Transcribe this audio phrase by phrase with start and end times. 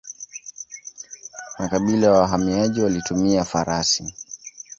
[1.59, 4.13] Makabila ya wahamiaji walitumia farasi.